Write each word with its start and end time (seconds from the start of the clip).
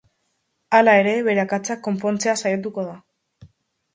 Hala 0.77 0.93
ere, 1.01 1.11
bere 1.27 1.43
akatsak 1.43 1.83
konpontzea 1.87 2.35
saiatuko 2.45 2.87
da. 2.87 2.97